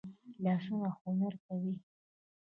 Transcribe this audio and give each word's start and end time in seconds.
لاسونه 0.43 0.89
هنر 1.01 1.33
کوي 1.45 1.73